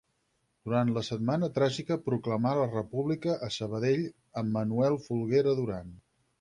[0.69, 4.03] Durant la Setmana Tràgica proclamà la República a Sabadell
[4.43, 5.97] amb Manuel Folguera Duran.